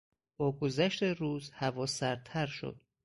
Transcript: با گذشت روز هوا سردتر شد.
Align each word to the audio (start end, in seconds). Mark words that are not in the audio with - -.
با 0.37 0.51
گذشت 0.51 1.03
روز 1.03 1.51
هوا 1.53 1.85
سردتر 1.85 2.45
شد. 2.45 2.81